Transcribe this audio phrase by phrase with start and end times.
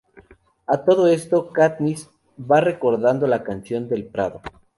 [0.73, 2.07] A todo esto, Katniss
[2.39, 4.41] va recordando "La canción del Prado".